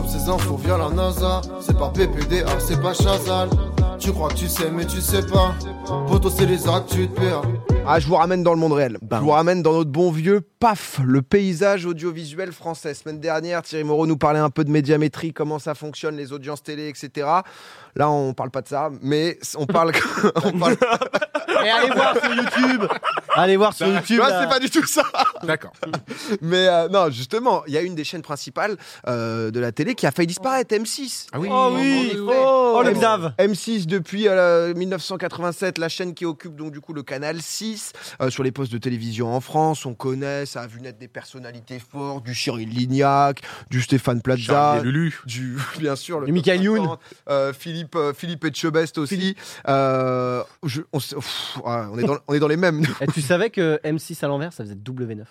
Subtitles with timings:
[0.00, 1.42] ces infos via la NASA.
[1.60, 3.50] C'est pas PPDA, c'est pas Chazal.
[3.98, 5.54] Tu crois que tu sais, mais tu sais pas.
[6.08, 7.42] Poto, c'est les actes, tu te perds.
[7.86, 8.96] Ah, je vous ramène dans le monde réel.
[9.02, 12.94] Bah je vous ramène dans notre bon vieux PAF, le paysage audiovisuel français.
[12.94, 16.62] Semaine dernière, Thierry Moreau nous parlait un peu de médiamétrie, comment ça fonctionne, les audiences
[16.62, 17.26] télé, etc.
[17.94, 19.92] Là, on parle pas de ça, mais on parle.
[20.44, 20.76] on parle...
[21.64, 22.86] Et allez voir sur YouTube.
[23.34, 24.20] Allez voir sur YouTube.
[24.20, 24.42] Ouais, là.
[24.42, 25.02] c'est pas du tout ça.
[25.42, 25.72] D'accord.
[26.42, 28.76] Mais euh, non, justement, il y a une des chaînes principales
[29.08, 31.26] euh, de la télé qui a failli disparaître, M6.
[31.32, 31.48] Ah oui.
[31.50, 32.18] Oh oui.
[32.20, 32.34] Ouais.
[32.36, 33.32] Oh, le M- Xav.
[33.38, 38.30] M6 depuis euh, 1987, la chaîne qui occupe donc du coup le canal 6 euh,
[38.30, 39.86] sur les postes de télévision en France.
[39.86, 43.40] On connaît, ça a vu naître des personnalités fortes, du Cyril Lignac,
[43.70, 45.18] du Stéphane Plaza, Lulu.
[45.26, 46.80] du bien sûr le Du Michael Youn.
[46.82, 49.36] 50, euh, Philippe euh, Philippe Etchebest aussi.
[49.68, 52.82] Euh, je- on, s- pff, ouais, on est dans on est dans les mêmes.
[53.22, 55.24] Tu savais que M6 à l'envers, ça faisait W9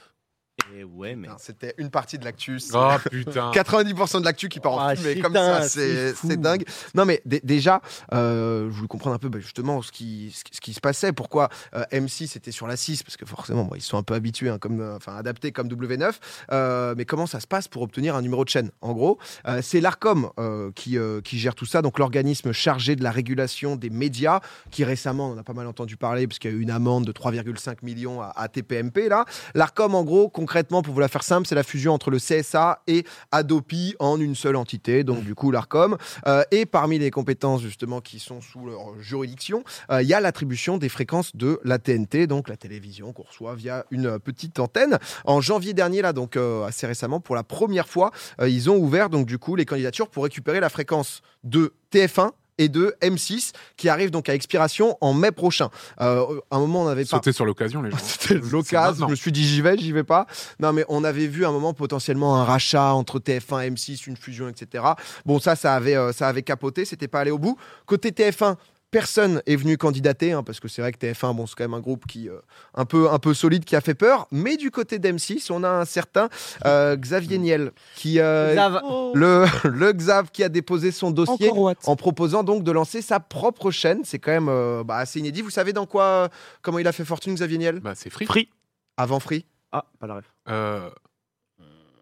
[0.78, 1.28] Et ouais, mais.
[1.38, 2.58] C'était une partie de l'actu.
[2.74, 3.52] Oh putain.
[3.54, 6.64] 90% de l'actu qui part en Ah, fumée comme ça, c'est dingue.
[6.96, 7.82] Non mais dé- déjà,
[8.14, 10.80] euh, je voulais comprendre un peu bah, justement ce qui, ce qui- ce qui se
[10.80, 14.04] passait, pourquoi euh, M6 était sur la 6, parce que forcément bon, ils sont un
[14.04, 16.14] peu habitués, hein, comme, euh, enfin adaptés comme W9,
[16.52, 18.72] euh, mais comment ça se passe pour obtenir un numéro de chaîne?
[18.82, 22.96] En gros, euh, c'est l'ARCOM euh, qui, euh, qui gère tout ça, donc l'organisme chargé
[22.96, 26.40] de la régulation des médias, qui récemment, on en a pas mal entendu parler, parce
[26.40, 29.26] qu'il y a eu une amende de 3,5 millions à, à TPMP là.
[29.56, 30.51] L'ARCOM, en gros, concrètement,
[30.84, 34.36] pour vous la faire simple, c'est la fusion entre le CSA et Adopi en une
[34.36, 35.98] seule entité, donc du coup l'ARCOM.
[36.28, 40.20] Euh, et parmi les compétences justement qui sont sous leur juridiction, euh, il y a
[40.20, 45.00] l'attribution des fréquences de la TNT, donc la télévision qu'on reçoit via une petite antenne.
[45.26, 49.10] En janvier dernier, là, donc euh, assez récemment, pour la première fois, ils ont ouvert
[49.10, 52.32] donc du coup les candidatures pour récupérer la fréquence de TF1
[52.62, 55.70] et de M6 qui arrive donc à expiration en mai prochain.
[56.00, 57.98] Euh, à un moment, on avait pas Sauter sur l'occasion, les gens.
[57.98, 59.08] c'était l'occasion.
[59.08, 60.28] Je me suis dit, j'y vais, j'y vais pas.
[60.60, 64.08] Non, mais on avait vu à un moment potentiellement un rachat entre TF1 et M6,
[64.08, 64.84] une fusion, etc.
[65.26, 67.58] Bon, ça, ça avait, euh, ça avait capoté, c'était pas allé au bout.
[67.88, 68.58] Côté TF1,
[68.92, 71.74] personne est venu candidater, hein, parce que c'est vrai que TF1, bon, c'est quand même
[71.74, 72.40] un groupe qui euh,
[72.76, 74.28] un peu, un peu solide, qui a fait peur.
[74.32, 76.30] Mais du côté d'M6, on a un certain
[76.66, 78.82] euh, Xavier Niel, qui euh, Xav.
[79.14, 81.52] le, le Xav qui a déposé son dossier
[81.86, 84.02] en proposant donc de lancer sa propre chaîne.
[84.04, 85.42] C'est quand même euh, bah, assez inédit.
[85.42, 86.30] Vous savez dans quoi,
[86.62, 87.80] comment il a fait fortune, Xavier Niel?
[87.80, 88.26] Bah, c'est free.
[88.26, 88.50] Free.
[88.98, 90.26] Avant Free Ah, pas la ref.
[90.50, 90.90] Euh,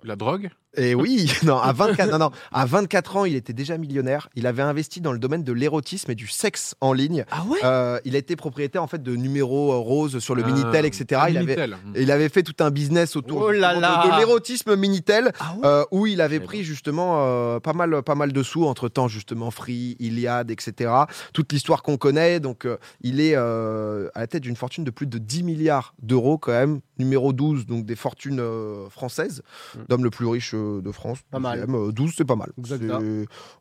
[0.04, 0.50] la drogue?
[0.78, 4.30] Et oui, non, à 24, non, non, à 24 ans, il était déjà millionnaire.
[4.36, 7.26] Il avait investi dans le domaine de l'érotisme et du sexe en ligne.
[7.32, 7.58] Ah ouais?
[7.64, 11.22] Euh, il été propriétaire en fait de numéros euh, roses sur le Ah, Minitel, etc.
[11.30, 11.78] Il avait, Minitel.
[11.96, 14.04] et il avait fait tout un business autour Oh là justement, là.
[14.08, 15.62] de, de l'érotisme Minitel, Ah ouais?
[15.66, 18.90] euh, où il avait savais pris justement euh, pas mal, pas mal de sous entre
[18.90, 20.92] temps justement Free, Iliad, etc.
[21.34, 22.40] Toute l'histoire qu'on connaît.
[22.40, 22.68] Donc
[23.02, 26.80] il est à la tête d'une fortune de plus de 10 milliards d'euros quand même,
[27.00, 29.42] numéro 12 donc des fortunes euh, françaises,
[29.76, 29.80] Mm.
[29.90, 31.20] d'homme le plus riche euh, de France.
[31.32, 31.60] Pas mal.
[31.62, 32.52] Deuxième, euh, 12 c'est pas mal.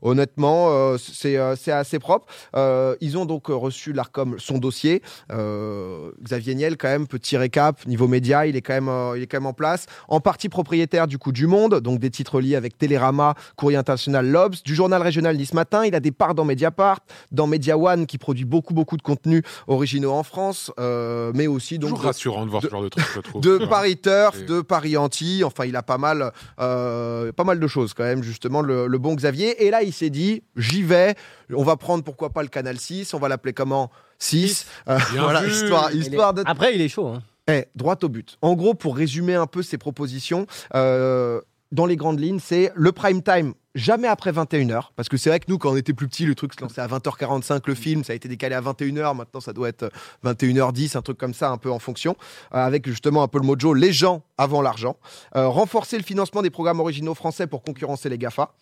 [0.02, 2.26] Honnêtement, euh, c'est euh, c'est assez propre.
[2.56, 5.02] Euh, ils ont donc reçu l'Arcom son dossier.
[5.32, 9.22] Euh, Xavier Niel, quand même, petit récap, niveau média, il est, quand même, euh, il
[9.22, 9.86] est quand même en place.
[10.08, 14.26] En partie propriétaire du coup du Monde, donc des titres liés avec Télérama, Courrier International,
[14.28, 15.84] Lobs, du journal régional Nice Matin.
[15.84, 17.00] Il a des parts dans Mediapart,
[17.32, 21.78] dans Media One qui produit beaucoup, beaucoup de contenus originaux en France, euh, mais aussi
[21.78, 23.42] donc Toujours de- rassurant de voir ce genre de truc, trouve.
[23.42, 25.42] de Paris Turf, Et- de Paris Anti.
[25.44, 28.98] Enfin, il a pas mal, euh, pas mal de choses quand même, justement, le, le
[28.98, 29.64] bon Xavier.
[29.66, 31.14] Et là, il s'est dit, j'y vais.
[31.52, 33.14] On va prendre, pourquoi pas, le canal 6.
[33.14, 33.90] On va l'appeler comment?
[34.18, 34.66] 6.
[34.88, 35.50] Euh, Bien voilà, vu.
[35.50, 36.42] histoire, est- de.
[36.46, 37.08] Après, il est chaud.
[37.08, 37.22] Hein.
[37.50, 38.36] Eh, droit au but.
[38.42, 41.40] En gros, pour résumer un peu ses propositions, euh,
[41.72, 43.54] dans les grandes lignes, c'est le prime time.
[43.78, 46.34] Jamais après 21h, parce que c'est vrai que nous, quand on était plus petits, le
[46.34, 49.52] truc se lançait à 20h45, le film, ça a été décalé à 21h, maintenant ça
[49.52, 49.92] doit être
[50.24, 52.16] 21h10, un truc comme ça, un peu en fonction,
[52.54, 54.96] euh, avec justement un peu le mojo, les gens avant l'argent,
[55.36, 58.52] Euh, renforcer le financement des programmes originaux français pour concurrencer les GAFA,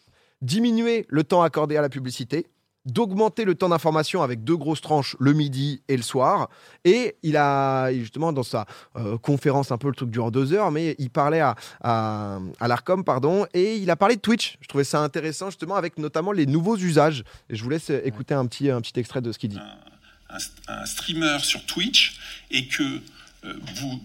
[0.42, 2.46] diminuer le temps accordé à la publicité,
[2.86, 6.48] d'augmenter le temps d'information avec deux grosses tranches le midi et le soir.
[6.84, 8.66] Et il a, justement, dans sa
[8.96, 13.04] euh, conférence, un peu le truc dure deux heures, mais il parlait à, à, l'ARCOM,
[13.04, 14.56] pardon, et il a parlé de Twitch.
[14.60, 17.24] Je trouvais ça intéressant, justement, avec notamment les nouveaux usages.
[17.50, 19.58] Et je vous laisse écouter un petit, un petit extrait de ce qu'il dit.
[20.30, 22.18] un, un streamer sur Twitch
[22.50, 22.82] et que
[23.44, 24.00] euh, vous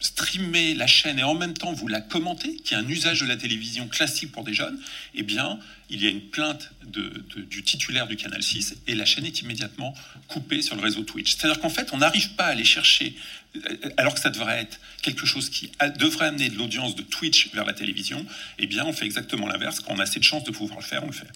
[0.00, 3.26] streamez la chaîne et en même temps vous la commentez, qui est un usage de
[3.26, 4.78] la télévision classique pour des jeunes,
[5.14, 5.58] eh bien,
[5.90, 9.24] il y a une plainte de- de- du titulaire du canal 6 et la chaîne
[9.26, 9.94] est immédiatement
[10.28, 11.34] coupée sur le réseau Twitch.
[11.34, 13.16] C'est-à-dire qu'en fait, on n'arrive pas à aller chercher,
[13.56, 17.50] euh, alors que ça devrait être quelque chose qui devrait amener de l'audience de Twitch
[17.52, 18.24] vers la télévision,
[18.58, 19.80] eh bien, on fait exactement l'inverse.
[19.80, 21.28] Quand on a cette chance de pouvoir le faire, on le fait.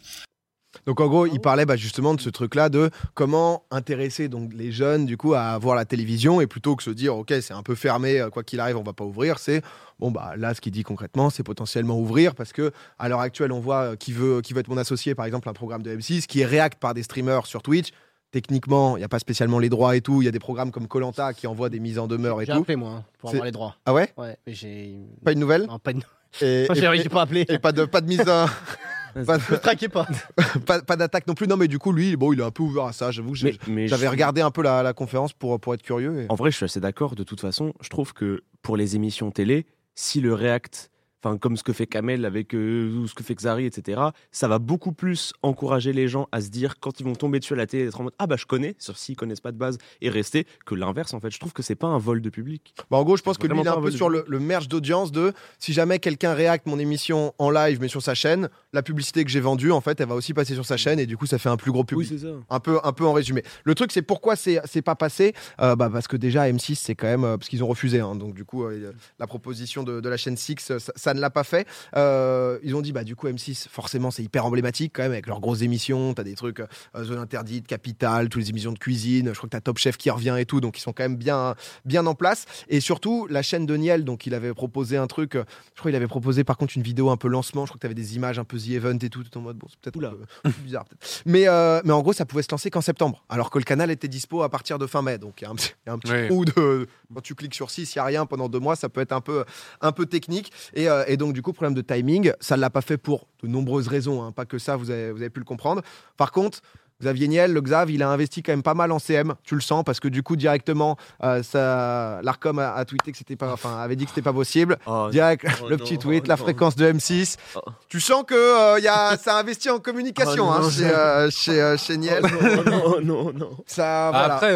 [0.86, 4.72] Donc en gros, il parlait bah, justement de ce truc-là de comment intéresser donc les
[4.72, 7.62] jeunes du coup à voir la télévision et plutôt que se dire ok c'est un
[7.62, 9.62] peu fermé euh, quoi qu'il arrive on va pas ouvrir, c'est
[10.00, 13.52] bon bah là ce qu'il dit concrètement c'est potentiellement ouvrir parce que à l'heure actuelle
[13.52, 15.94] on voit euh, qui veut qui veut être mon associé par exemple un programme de
[15.96, 17.90] M6 qui est react par des streamers sur Twitch.
[18.32, 20.22] Techniquement, il n'y a pas spécialement les droits et tout.
[20.22, 22.52] Il y a des programmes comme Colanta qui envoient des mises en demeure et J'ai
[22.54, 22.60] tout.
[22.60, 23.76] appelé moi hein, pour C'est- avoir les droits.
[23.84, 24.10] Ah ouais?
[24.16, 24.96] Ouais, mais j'ai.
[25.22, 25.66] Pas une nouvelle?
[25.66, 26.00] Non, pas une.
[26.40, 27.44] et, j'ai j'ai pas appelé.
[27.50, 28.46] et pas de pas de mise en-
[29.26, 30.06] pas, Ne traquez pas.
[30.66, 31.46] pas, pas d'attaque non plus.
[31.48, 33.10] Non mais du coup lui bon il est un peu ouvert à ça.
[33.10, 35.74] J'avoue que j'ai- Mais, mais j'avais je- regardé un peu la, la conférence pour pour
[35.74, 36.22] être curieux.
[36.22, 37.14] et- En vrai, je suis assez d'accord.
[37.14, 40.90] De toute façon, je trouve que pour les émissions télé, si le React,
[41.24, 44.48] enfin comme ce que fait Kamel avec euh, ou ce que fait Xari, etc., ça
[44.48, 47.56] va beaucoup plus encourager les gens à se dire quand ils vont tomber dessus à
[47.56, 49.78] la télé, d'être en mode ah bah je connais, sur s'ils connaissent pas de base
[50.00, 51.30] et rester, que l'inverse en fait.
[51.30, 52.74] Je trouve que c'est pas un vol de public.
[52.90, 54.68] Bah, en gros, je pense que lui, il est un peu sur le, le merge
[54.68, 58.82] d'audience de si jamais quelqu'un réacte mon émission en live, mais sur sa chaîne, la
[58.82, 61.16] publicité que j'ai vendue, en fait, elle va aussi passer sur sa chaîne et du
[61.16, 62.08] coup, ça fait un plus gros public.
[62.10, 62.34] c'est ça.
[62.50, 63.42] Un peu, un peu en résumé.
[63.64, 66.94] Le truc, c'est pourquoi c'est c'est pas passé Euh, bah, Parce que déjà, M6, c'est
[66.94, 67.24] quand même.
[67.24, 68.00] euh, parce qu'ils ont refusé.
[68.00, 68.14] hein.
[68.16, 71.30] donc, du coup, euh, la proposition de, de la chaîne 6, ça, ça ne l'a
[71.30, 71.66] pas fait.
[71.96, 75.26] Euh, ils ont dit, bah, du coup, M6, forcément, c'est hyper emblématique quand même avec
[75.26, 76.14] leurs grosses émissions.
[76.14, 76.66] T'as des trucs, euh,
[77.04, 79.28] Zone Interdite, Capital, toutes les émissions de cuisine.
[79.28, 80.60] Je crois que t'as Top Chef qui revient et tout.
[80.60, 81.54] Donc, ils sont quand même bien,
[81.84, 82.44] bien en place.
[82.68, 85.36] Et surtout, la chaîne de Niel, donc, il avait proposé un truc.
[85.36, 85.44] euh,
[85.74, 87.66] Je crois qu'il avait proposé par contre une vidéo un peu lancement.
[87.66, 89.22] Je crois que t'avais des images un peu The Event et tout.
[89.24, 89.98] tout en mode, bon, c'est peut-être
[90.44, 90.84] peu- bizarre.
[91.26, 93.90] Mais, euh, mais en gros, ça pouvait se lancer qu'en septembre, alors que le canal
[93.90, 95.18] était dispo à partir de fin mai.
[95.18, 96.28] Donc il y a un petit, il y a un petit Ouais.
[96.28, 96.86] trou de.
[97.14, 99.12] Quand tu cliques sur 6, il n'y a rien pendant deux mois, ça peut être
[99.12, 99.44] un peu,
[99.80, 100.50] un peu technique.
[100.74, 103.26] Et, euh, et donc, du coup, problème de timing, ça ne l'a pas fait pour
[103.42, 105.82] de nombreuses raisons, hein, pas que ça, vous avez pu le comprendre.
[106.16, 106.60] Par contre,
[107.02, 109.60] Xavier Niel, le Xav, il a investi quand même pas mal en CM, tu le
[109.60, 113.52] sens, parce que du coup, directement, euh, ça, l'ARCOM a, a tweeté que c'était pas,
[113.52, 114.78] enfin, avait dit que c'était pas possible.
[114.86, 116.42] Oh, Direct, Oh le non, petit tweet, oh la non.
[116.42, 117.36] fréquence de M6.
[117.56, 117.60] Oh.
[117.88, 121.60] Tu sens que euh, y a, ça investit en communication Oh hein, chez, euh, chez,
[121.60, 122.22] euh, chez Niel.
[122.24, 123.50] oh non, non, non.
[123.66, 124.34] Ça, voilà.
[124.36, 124.52] Après,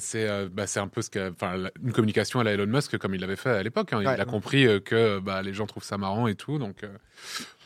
[0.00, 2.66] c'est euh, bah, c'est un peu ce que, enfin, la- une communication à la Elon
[2.66, 3.92] Musk comme il l'avait fait à l'époque.
[3.92, 3.98] hein.
[3.98, 4.14] Ouais.
[4.14, 6.58] Il a compris euh, que bah, les gens trouvent ça marrant et tout.
[6.58, 6.88] Donc, euh,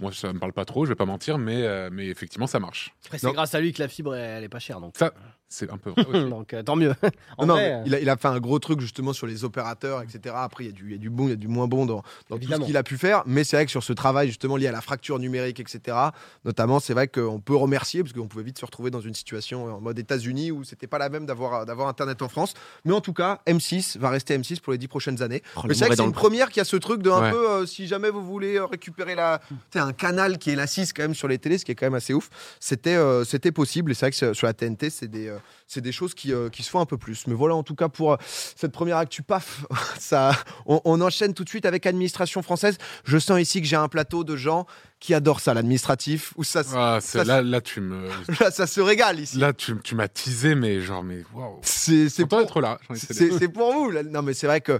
[0.00, 2.58] moi, ça me parle pas trop, je vais pas mentir, mais, euh, mais effectivement, ça
[2.60, 2.94] marche.
[3.04, 4.80] Après, c'est grâce à lui que la fibre, elle, elle est pas chère.
[4.80, 5.12] Donc, Ça,
[5.52, 6.30] c'est un peu vrai aussi.
[6.30, 6.94] donc euh, tant mieux.
[7.38, 10.02] En Non, vrai, il, a, il a fait un gros truc justement sur les opérateurs,
[10.02, 10.34] etc.
[10.38, 11.66] Après, il y, a du- il y a du bon, il y a du moins
[11.66, 13.22] bon dans, dans tout ce qu'il a pu faire.
[13.26, 15.96] Mais c'est vrai que sur ce travail justement lié à la fracture numérique, etc.,
[16.44, 19.64] notamment, c'est vrai qu'on peut remercier parce qu'on pouvait vite se retrouver dans une situation
[19.74, 22.54] en mode États-Unis où c'était pas la même d'avoir Internet en France.
[22.84, 25.42] Mais en tout cas, M6 va rester M6 pour les dix prochaines années.
[25.56, 27.30] Oh, Mais c'est vrai que c'est une première qui a ce truc de un Ouais.
[27.30, 29.40] peu, euh, si jamais vous voulez euh, récupérer la,
[29.72, 31.74] sais, un canal qui est la 6 quand même sur les télés, ce qui est
[31.74, 33.90] quand même assez ouf, c'était euh, c'était possible.
[33.90, 36.32] Et c'est vrai que sur- sur la TNT, c'est des, euh, c'est des choses qui,
[36.32, 37.26] euh, qui se font un peu plus.
[37.26, 38.16] Mais voilà, en tout cas, pour euh,
[38.56, 39.64] cette première actu, paf,
[39.98, 40.32] ça,
[40.66, 42.78] on, on enchaîne tout de suite avec administration française.
[43.04, 44.66] Je sens ici que j'ai un plateau de gens
[45.00, 48.08] qui adorent ça, l'administratif, ça, Ah, là, là, tu me,
[48.40, 49.36] là, ça se régale ici.
[49.36, 51.58] là, tu, tu m'as teasé, mais genre, mais waouh.
[51.62, 52.78] C'est pour, pas d'être là.
[52.94, 53.90] c'est pour vous.
[53.90, 54.04] là.
[54.04, 54.78] Non, mais c'est vrai que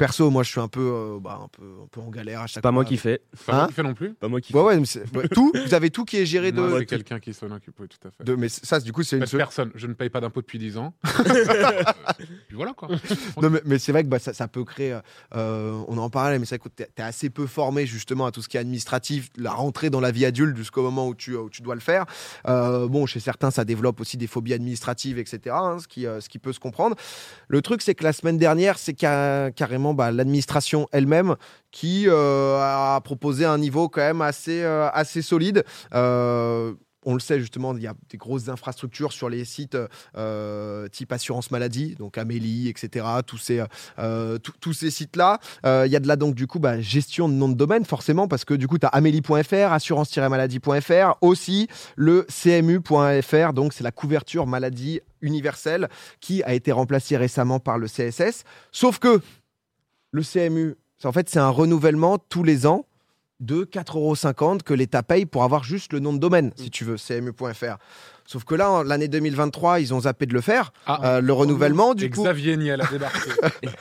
[0.00, 2.46] perso, moi, je suis un peu, euh, bah, un peu, un peu en galère à
[2.46, 2.72] chaque Pas fois.
[2.72, 3.20] moi qui fais.
[3.46, 4.14] Pas moi Hein qui fais non plus.
[4.14, 4.66] Pas moi qui Ouais, fais.
[4.66, 6.60] ouais, mais c'est- ouais, tout, vous avez tout qui est géré de.
[6.60, 8.24] Moi, c'est quelqu'un qui s'en occupe, oui, tout à fait.
[8.24, 9.24] de- mais ça, du coup, c'est une.
[9.26, 9.70] Personne.
[9.74, 10.94] Je ne paye pas d'impôts depuis 10 ans.
[12.48, 12.88] Puis voilà quoi.
[13.40, 14.92] Non, mais, mais c'est vrai que bah, ça, ça peut créer.
[14.92, 15.00] euh,
[15.36, 18.32] euh, on en parlait, mais c'est vrai que t'es es assez peu formé justement à
[18.32, 21.36] tout ce qui est administratif, la rentrée dans la vie adulte jusqu'au moment où tu,
[21.36, 22.06] où tu dois le faire.
[22.48, 25.40] Euh, bon, chez certains, ça développe aussi des phobies administratives, etc.
[25.58, 26.96] hein, ce, qui, euh, ce qui peut se comprendre.
[27.48, 31.36] Le truc, c'est que la semaine dernière, c'est ca- carrément bah, l'administration elle-même
[31.70, 35.64] qui euh, a proposé un niveau quand même assez, euh, assez solide.
[35.94, 36.74] Euh,
[37.06, 39.74] on le sait justement, il y a des grosses infrastructures sur les sites
[40.92, 43.06] type assurance maladie, donc Amélie, etc.
[43.26, 43.64] Tous ces,
[43.96, 45.38] ces sites-là.
[45.64, 48.28] Il y a de là donc du coup bah, gestion de nom de domaine forcément
[48.28, 54.46] parce que du coup tu as amélie.fr, assurance-maladie.fr, aussi le cmu.fr, donc c'est la couverture
[54.46, 55.88] maladie universelle
[56.20, 58.44] qui a été remplacée récemment par le CSS.
[58.72, 59.20] Sauf que
[60.12, 62.86] le CMU, c'est- en fait c'est un renouvellement tous les ans
[63.40, 66.96] de 4,50€ que l'État paye pour avoir juste le nom de domaine, si tu veux,
[66.96, 67.78] cmu.fr.
[68.30, 70.72] Sauf que là, l'année 2023, ils ont zappé de le faire.
[70.86, 71.00] Ah.
[71.16, 72.22] Euh, le renouvellement, du coup.
[72.22, 73.28] Xavier Niel a débarqué.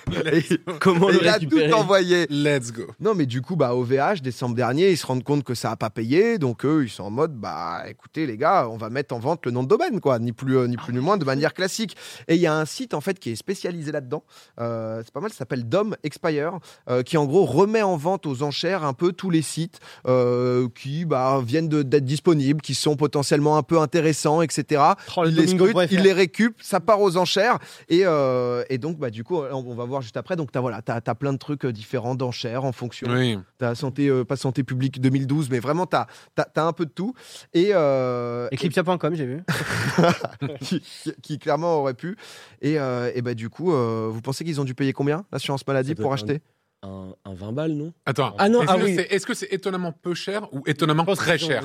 [0.80, 2.26] Comment il a tout envoyé.
[2.32, 2.88] Let's go.
[3.00, 5.76] Non, mais du coup, bah, OVH, décembre dernier, ils se rendent compte que ça n'a
[5.76, 6.40] pas payé.
[6.40, 9.46] Donc, eux, ils sont en mode, bah, écoutez, les gars, on va mettre en vente
[9.46, 10.18] le nom de domaine, quoi.
[10.18, 11.96] Ni plus, euh, ni plus ni moins, de manière classique.
[12.28, 14.24] Et il y a un site, en fait, qui est spécialisé là-dedans.
[14.60, 16.58] Euh, c'est pas mal, ça s'appelle Dom Expire,
[16.90, 20.68] euh, qui, en gros, remet en vente aux enchères un peu tous les sites euh,
[20.74, 24.82] qui bah, viennent de- d'être disponibles, qui sont potentiellement un peu intéressants etc.
[25.18, 28.78] Oh, le il les scrute, il les récup, ça part aux enchères et, euh, et
[28.78, 31.16] donc bah du coup on on va voir juste après donc t'as voilà t'as as
[31.16, 33.38] plein de trucs euh, différents d'enchères en fonction Oui.
[33.58, 37.14] t'as santé euh, pas santé publique 2012 mais vraiment t'as as, un peu de tout
[37.54, 39.44] et, euh, Eclipsia.com, j'ai vu.
[40.62, 42.18] qui, qui- qui clairement aurait pu
[42.62, 45.66] et, euh, et bah du coup euh, vous pensez qu'ils ont dû payer combien l'assurance
[45.68, 46.42] maladie pour acheter?
[46.82, 47.92] Un, un 20 balles, non?
[48.06, 48.34] Attends.
[48.38, 48.96] Ah non, est-ce ah que oui.
[48.96, 51.62] c'est- Est-ce que c'est étonnamment peu cher ou étonnamment très cher?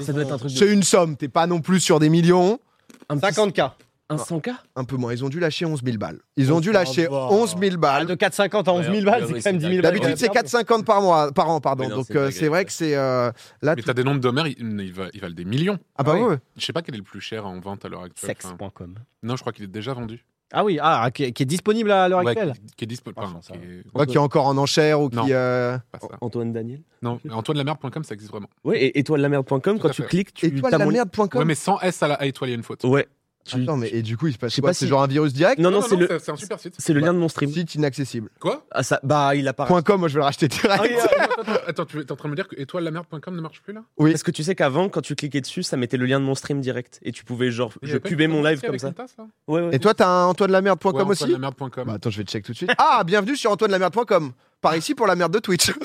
[0.49, 2.59] c'est une somme t'es pas non plus sur des millions
[3.09, 3.73] un petit- 50K.
[4.11, 6.61] Un 100K un peu moins ils ont dû lâcher 11 000 balles ils ont Oh,
[6.61, 7.29] dû lâcher va.
[7.31, 9.61] 11 000 Ah, balles de 4,50 à 11 000 balles, Ouais, c'est ouais, quand même
[9.61, 9.83] c'est 10 000 balles.
[9.99, 11.89] D'habitude, c'est 4,50 par mois, par an, pardon.
[11.89, 13.33] Non, Donc, c'est euh, c'est vrai que c'est euh,
[13.63, 13.75] là.
[13.75, 15.79] Mais tout- t'as des nombres d'homères, ils, ils va- ils valent des millions.
[15.97, 16.25] Ah bah Ah oui.
[16.29, 16.39] ouais.
[16.59, 18.35] Je sais pas quel est le plus cher en vente à l'heure actuelle.
[18.39, 18.95] Enfin, Sex.com.
[19.23, 20.23] non, je crois qu'il est déjà vendu.
[20.55, 22.53] Ah oui, ah, qui, est, qui est disponible à l'heure Ouais, actuelle.
[22.55, 23.21] qui, qui est disponible.
[23.23, 25.17] Ah, Ouais, qui est encore en enchère ou qui.
[25.17, 25.27] Non.
[25.29, 25.77] euh.
[26.21, 28.49] Antoine Daniel Non, mais AntoineLaMerde.com, ça existe vraiment.
[28.65, 31.29] Ouais, et étoile-la-merde.com, quand tu cliques, tu Étoile t'as la mon- merde.com.
[31.39, 32.85] Ouais, mais sans S à la à étoile, il y a une faute.
[32.85, 33.07] Ouais.
[33.45, 34.89] Tu- Attends, mais et du coup, il se passe Je sais quoi pas C'est si-
[34.89, 36.75] genre un virus direct Non, non, c'est le, c'est un super site.
[36.79, 37.51] c'est le lien de mon stream.
[37.53, 38.31] Site inaccessible.
[38.41, 39.69] Quoi Ah, ça, bah, il apparaît.
[39.69, 40.73] Point .com, moi je vais le racheter direct.
[40.79, 43.37] Ah oui, ah, attends, attends, attends, tu es en train de me dire que étoile-la-merde.com
[43.37, 44.13] ne marche plus là Oui.
[44.13, 46.35] Parce que tu sais qu'avant, quand tu cliquais dessus, ça mettait le lien de mon
[46.35, 47.01] stream direct.
[47.03, 48.89] Et tu pouvais, genre, Il y je avait pas pubais mon live comme ça.
[48.89, 49.75] une tasse, là Ouais, ouais.
[49.77, 51.37] Et toi, t'as un antoinelamerde.com Ouais, aussi.
[51.37, 52.71] Bah attends, je vais check tout de suite.
[52.79, 54.33] Ah, bienvenue sur antoinelamerde.com.
[54.65, 55.71] Par ici pour la merde de Twitch.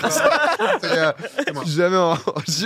[0.84, 1.12] Euh,
[1.66, 1.96] jamais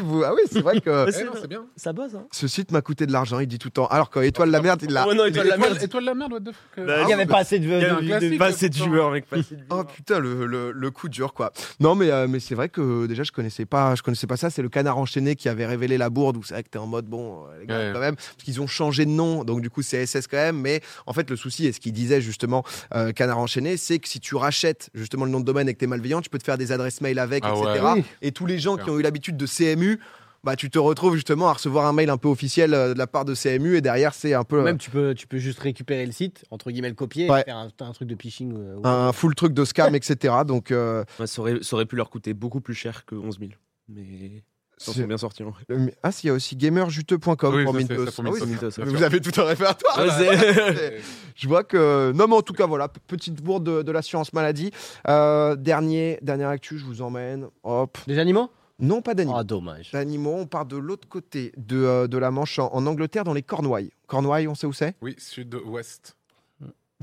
[0.04, 1.66] vous- Ah oui, c'est vrai que Eh non, c'est bien.
[1.76, 2.26] Ça bosse, hein.
[2.32, 3.88] ce site m'a coûté de l'argent, il dit tout le temps.
[3.88, 5.08] Alors que Étoile la merde, il l'a.
[5.08, 5.78] Ouais, non, étoile la merde.
[5.82, 8.06] Étoile la merde, what the fuck euh, Bah, Il n'y avait pas assez de.
[8.08, 9.26] Classique, pas assez de joueurs, mec.
[9.28, 11.52] Pas assez de Oh putain, le, le, le coup dur quoi.
[11.80, 14.50] Non mais, euh, mais c'est vrai que déjà je connaissais pas, je connaissais pas ça.
[14.50, 16.88] C'est le canard enchaîné qui avait révélé la bourde où c'est vrai que t'es en
[16.88, 17.92] mode bon les gars Ouais.
[17.94, 20.58] quand même parce qu'ils ont changé de nom donc du coup c'est SS quand même.
[20.60, 22.64] Mais en fait le souci et ce qu'il disait justement
[22.96, 25.80] euh, canard enchaîné c'est que si tu rachètes justement le nom de domaine et que
[25.80, 25.88] t'es
[26.22, 27.82] tu peux te faire des adresses mail avec Ah etc.
[27.84, 27.92] ouais.
[27.96, 28.04] Oui.
[28.22, 30.00] Et tous les gens qui ont eu l'habitude de CMU
[30.46, 33.08] bah tu te retrouves justement à recevoir un mail un peu officiel euh, de la
[33.08, 35.60] part de CMU et derrière c'est un peu euh, Même tu peux, tu peux juste
[35.60, 37.40] récupérer le site, entre guillemets le copier, Ouais.
[37.40, 38.54] et faire un, un truc de phishing.
[38.54, 40.34] euh, ou- un full truc de scam etc.
[40.46, 43.52] Donc euh, ça, aurait, ça aurait pu leur coûter beaucoup plus cher que 11 000.
[43.88, 44.44] Mais
[44.92, 45.44] ils sont bien sortis.
[45.44, 48.06] en euh, ah si il y a aussi gamerjuteux.com Oui, pour Mintos.
[48.20, 48.40] Ah oui,
[48.86, 49.98] vous avez tout un répertoire.
[50.00, 50.18] Ouais, là.
[50.18, 51.02] c'est- C'est-
[51.36, 52.12] Je vois que.
[52.14, 54.72] Non, mais en tout cas, voilà, petite bourde de, de l'assurance maladie.
[55.08, 57.48] Euh, dernier, dernière actu, je vous emmène.
[57.64, 57.98] Hop.
[58.08, 58.50] Des animaux?
[58.80, 59.38] Non, pas d'animaux.
[59.38, 59.92] Ah, dommage.
[59.92, 63.34] D'animaux, on part de l'autre côté de, euh, de la Manche, en, en Angleterre, dans
[63.34, 63.92] les Cornouailles.
[64.08, 64.96] Cornouailles, on sait où c'est?
[65.02, 66.16] Oui, sud-ouest.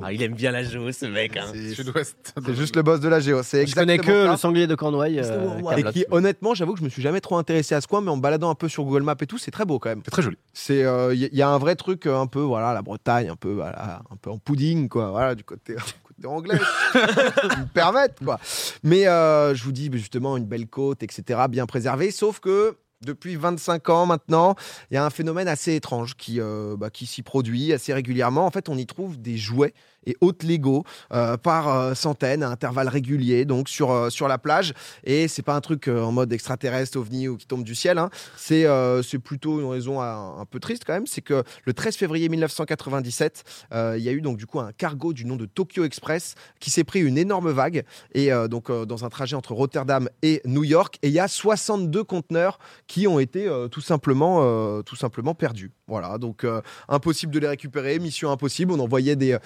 [0.03, 1.37] Ah, il aime bien la géo, ce mec.
[1.37, 1.47] Hein.
[1.53, 3.43] C'est juste le boss de la géo.
[3.43, 4.31] C'est Je connais que ça.
[4.33, 5.21] le sanglier de Cornouailles.
[5.23, 5.77] Euh.
[5.77, 8.11] Et qui, honnêtement, j'avoue que je me suis jamais trop intéressé à ce coin, mais
[8.11, 10.03] en baladant un peu sur Google Maps et tout, c'est très beau quand même.
[10.05, 10.37] C'est très joli.
[10.53, 13.37] C'est, il y, y a un vrai truc euh, un peu, voilà, la Bretagne, un
[13.37, 16.59] peu, voilà, un peu en pudding, quoi, voilà, du côté, du côté anglais,
[16.95, 18.39] Ils me permettent, quoi.
[18.83, 23.37] Mais euh, je vous dis, justement, une belle côte, etc., bien préservée, sauf que depuis
[23.37, 24.55] 25 ans maintenant,
[24.91, 28.45] il y a un phénomène assez étrange qui, euh, bah, qui s'y produit assez régulièrement.
[28.45, 29.73] En fait, on y trouve des jouets
[30.07, 34.39] et hôtes Lego euh, par euh, centaines à intervalles réguliers, donc sur, euh, sur la
[34.39, 34.75] plage.
[35.05, 37.99] Et c'est pas un truc en mode extraterrestre, ovni ou qui tombe du ciel.
[37.99, 38.11] hein.
[38.37, 41.07] C'est plutôt une raison un, peu triste quand même.
[41.07, 44.73] C'est que le 13 février 1997, euh, il y a eu donc du coup un
[44.73, 49.05] cargo du nom de Tokyo Express qui s'est pris une énorme vague et donc dans
[49.05, 50.99] un trajet entre Rotterdam et New York.
[51.03, 55.71] Et il y a 62 conteneurs qui ont été tout simplement tout simplement perdus.
[55.87, 56.47] Voilà, donc
[56.89, 58.73] impossible de les récupérer, mission impossible.
[58.73, 59.39] On envoyait des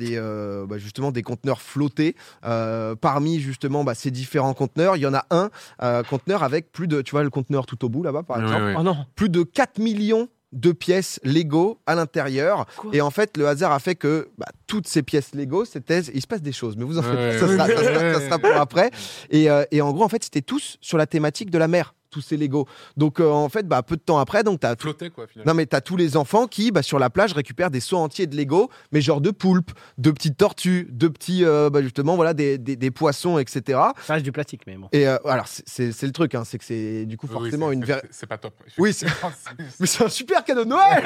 [0.00, 2.16] des euh, bah, justement des conteneurs flottés.
[2.44, 5.50] Euh, parmi justement bah, ces différents conteneurs, il y en a un
[5.82, 8.74] euh, conteneur avec plus de, tu vois le conteneur tout au bout là-bas par exemple.
[8.78, 8.96] Oh non.
[9.14, 12.66] plus de 4 millions de pièces Lego à l'intérieur.
[12.92, 16.20] Et en fait, le hasard a fait que bah, toutes ces pièces Lego, c'était, il
[16.20, 18.14] se passe des choses, mais vous en faites Ouais, pas, ça, ouais, sera, ça sera-
[18.14, 18.90] ça sera pour après.
[19.30, 21.94] Et, euh, et en gros, en fait, c'était tous sur la thématique de la mer,
[22.10, 22.66] tous ces Lego.
[22.96, 25.52] Donc euh, en fait, bah, peu de temps après, donc t'as Flottait, quoi, finalement.
[25.52, 28.26] non mais t'as tous les enfants qui, bah, sur la plage, récupèrent des seaux entiers
[28.26, 32.34] de Lego, mais genre de poulpes, de petites tortues, de petits, euh, bah, justement, voilà,
[32.34, 33.78] des, des- des poissons, etc.
[34.04, 34.88] Ça reste du plastique, mais bon.
[34.92, 37.68] Et euh, alors c'est- le truc, hein, c'est que c'est du coup Oui, oui, forcément
[37.68, 38.54] c'est- une c'est- pas top.
[38.78, 38.90] Oui,
[39.80, 41.02] Mais c'est un super cadeau de Noël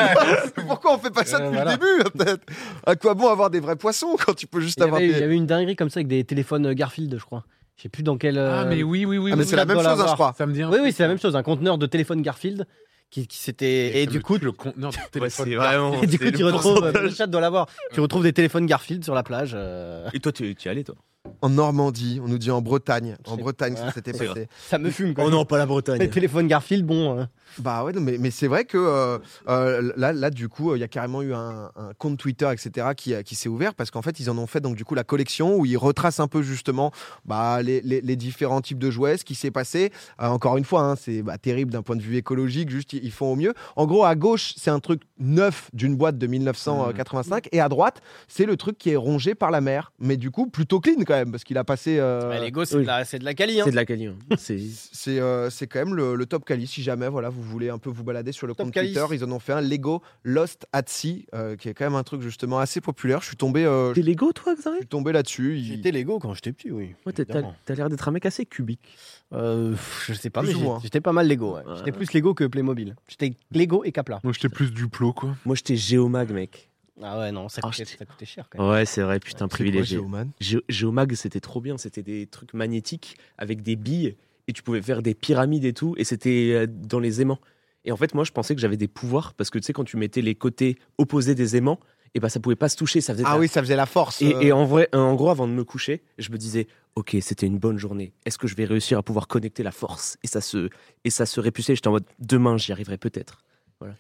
[0.67, 1.73] Pourquoi on fait pas ça Euh, depuis voilà.
[1.73, 2.43] le début peut-être
[2.87, 5.15] À quoi bon avoir des vrais poissons quand tu peux juste y, avoir il y
[5.15, 5.23] des...
[5.23, 7.45] avait une dinguerie comme ça avec des téléphones Garfield, je crois.
[7.77, 8.39] Je sais plus dans quel.
[8.39, 9.31] Ah, euh, mais oui, oui, oui.
[9.33, 10.35] Ah, mais oui, c'est la même chose, hein, je crois.
[10.39, 11.35] Ça me dit Oui, oui, c'est la même chose.
[11.37, 12.67] Un conteneur de téléphone Garfield
[13.11, 14.01] qui, qui s'était.
[14.03, 15.47] Et, le- du coup, le conteneur de Ouais, téléphone.
[15.49, 16.01] c'est vraiment.
[16.03, 16.91] et du coup tu retrouves.
[16.95, 17.67] Le chat doit l'avoir.
[17.93, 19.53] Tu retrouves des téléphones Garfield sur la plage.
[19.55, 20.95] euh, Et toi, tu tu y allais, toi?
[21.41, 23.17] En Normandie, on nous dit en Bretagne.
[23.27, 24.47] En Bretagne, ça s'était passé.
[24.69, 25.25] Ça me fume quoi.
[25.27, 26.09] Oh non, pas la Les Bretagne.
[26.11, 27.19] téléphones Garfield, bon.
[27.19, 27.25] euh,
[27.59, 30.81] Bah ouais, non, mais, mais c'est vrai que euh, euh, là, là, du coup, il
[30.81, 34.03] y a carrément eu un, un compte Twitter, etc., qui, qui s'est ouvert parce qu'en
[34.03, 36.43] fait, ils en ont fait donc du coup la collection où ils retracent un peu
[36.43, 36.93] justement
[37.25, 39.93] bah, les, les- les différents types de jouets, ce qui s'est passé.
[40.21, 43.05] Euh, encore une fois, hein, c'est bah, terrible d'un point de vue écologique, juste ils,
[43.05, 43.55] ils font au mieux.
[43.77, 48.01] En gros, à gauche, c'est un truc neuf d'une boîte de 1985 et à droite,
[48.29, 51.14] c'est le truc qui est rongé par la mer, mais du coup plutôt clean quand
[51.17, 51.99] même parce qu'il a passé.
[51.99, 52.83] euh, bah, Lego, c'est oui.
[52.83, 53.61] de la, c'est de la quali.
[53.61, 53.65] Hein.
[53.65, 54.07] C'est de la quali.
[54.07, 54.17] hein.
[54.39, 54.59] C'est
[54.93, 56.67] C'est euh, c'est quand même le, le top quali.
[56.67, 58.93] Si jamais voilà, vous voulez un peu vous balader sur le Top compte quali.
[58.93, 61.95] Twitter, ils en ont fait un Lego Lost at Sea, euh, qui est quand même
[61.95, 63.21] un truc justement assez populaire.
[63.21, 65.57] Je suis tombé, euh, je T'es Lego, toi, Xavier suis tombé là-dessus.
[65.59, 66.95] Il- J'étais Lego quand j'étais petit, oui.
[67.07, 68.97] Ouais, t'as- l'air d'être un mec assez cubique.
[69.33, 69.75] Euh,
[70.07, 71.57] je sais pas, Plus mais j'étais pas mal Lego.
[71.57, 71.63] ouais.
[71.77, 72.95] J'étais plus Lego que Playmobil.
[73.09, 74.21] J'étais Lego et Capla.
[74.23, 75.37] Moi, j'étais plus du plot, quoi.
[75.45, 76.71] Moi, j'étais Géomag, mec.
[77.03, 78.69] Ah ouais, non, ça Ah, coûtait, ça coûtait cher quand même.
[78.71, 79.97] Ouais, c'est vrai, putain, privilégié.
[79.99, 81.77] Géoman Gé- Géomag, c'était trop bien.
[81.77, 85.95] C'était des trucs magnétiques avec des billes et tu pouvais faire des pyramides et tout.
[85.99, 87.41] Et c'était euh, dans les aimants.
[87.85, 89.85] Et en fait, moi, je pensais que j'avais des pouvoirs parce que tu sais, quand
[89.85, 91.81] tu mettais les côtés opposés des aimants,
[92.17, 93.01] et ben ça pouvait pas se toucher.
[93.01, 94.23] Ça faisait Ah la- oui, ça faisait la force.
[94.23, 97.17] Et, euh, et en vrai, en gros, avant de me coucher, je me disais, ok,
[97.21, 98.13] c'était une bonne journée.
[98.25, 100.69] Est-ce que je vais réussir à pouvoir connecter la force Et ça se,
[101.03, 101.75] et ça se répulsait?
[101.75, 103.43] J'étais en mode, demain, j'y arriverai peut-être.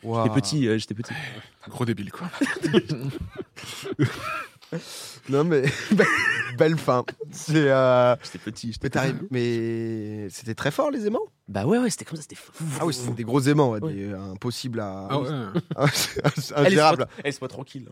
[0.03, 1.13] J'étais petit, euh, j'étais petit.
[1.69, 2.29] Gros débile, quoi.
[5.31, 5.63] Non mais
[6.59, 7.05] belle fin.
[7.31, 7.55] C'est.
[7.71, 8.67] euh, J'étais petit.
[8.67, 11.25] Mais, J'étais t'arrives- mais c'était très fort les aimants?
[11.49, 12.53] Bah ouais, ouais, c'était comme ça, c'était fou.
[12.81, 13.93] Ah oui, c'était des gros aimants, ouais, Ouais.
[13.93, 15.09] des, euh, impossibles à.
[15.11, 15.29] Ah ouais.
[16.57, 17.07] ingérables.
[17.25, 17.89] Laisse-moi tranquille.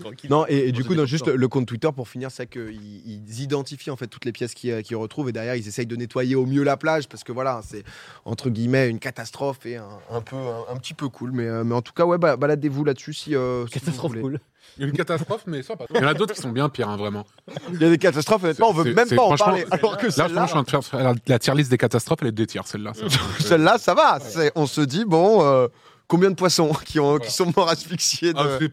[0.00, 0.30] Tranquille.
[0.30, 2.72] Non, et, et du coup, non, juste le, compte Twitter pour finir, c'est qu'ils
[3.06, 5.96] ils identifient en fait toutes les pièces qu'ils euh, retrouvent et derrière ils essayent de
[5.96, 7.82] nettoyer au mieux la plage parce que voilà, c'est
[8.24, 11.32] entre guillemets une catastrophe et un, un peu un, un petit peu cool.
[11.32, 13.34] Mais, euh, mais en tout cas, ouais, ba- baladez-vous là-dessus si.
[13.34, 14.22] euh, si vous Catastrophe voulez.
[14.22, 14.40] cool.
[14.78, 15.88] Une catastrophe, mais ça passe.
[15.94, 17.24] Il y en a d'autres qui sont bien pires, hein, vraiment.
[17.72, 19.64] Il y a des catastrophes, honnêtement, on veut même pas en parler.
[19.70, 22.18] Alors que Là, franchement, je suis en train de faire la, tier list des catastrophes,
[22.22, 22.92] elle est deux tiers, celle-là.
[23.40, 24.18] celle-là, ça va.
[24.54, 25.68] On se dit bon.
[26.08, 27.24] Combien de poissons qui, ont, Voilà.
[27.24, 28.38] qui sont morts asphyxiés de...
[28.38, 28.70] Ah, peu.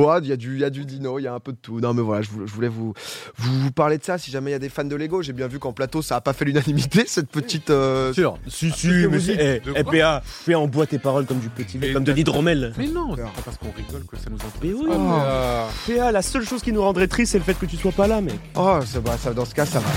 [0.00, 1.52] Ouais, il y, a du- il y a du dino, il y a un peu
[1.52, 1.78] de tout.
[1.80, 2.94] Non, mais voilà, je, vou- je voulais vous,
[3.36, 4.16] vous, vous parler de ça.
[4.16, 6.16] Si jamais il y a des fans de Lego, j'ai bien vu qu'en plateau, ça
[6.16, 7.68] a pas fait l'unanimité, cette petite.
[7.70, 8.38] euh, Sûr.
[8.48, 9.62] Si, si, que mais c'est.
[9.76, 12.72] Eh, PA, PA, on boit tes paroles comme du petit comme de l'hydromel.
[12.78, 14.60] Mais non, c'est pas parce qu'on rigole que ça nous intéresse.
[14.62, 14.86] Mais oui.
[14.88, 15.66] mais, euh,
[15.98, 18.06] PA, la seule chose qui nous rendrait triste, c'est le fait que tu sois pas
[18.06, 18.38] là, mec.
[18.56, 19.88] Oh, ça va, ça, dans ce cas, ça va.